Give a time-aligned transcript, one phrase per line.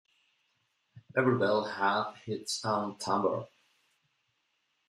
[1.15, 3.45] Every bell had its own timbre.